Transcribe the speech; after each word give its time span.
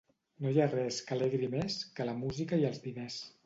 No 0.45 0.53
hi 0.53 0.57
ha 0.63 0.67
res 0.71 0.97
que 1.11 1.13
alegri 1.17 1.51
més, 1.57 1.79
que 2.01 2.11
la 2.11 2.19
música 2.25 2.63
i 2.65 2.69
els 2.75 2.85
diners. 2.91 3.25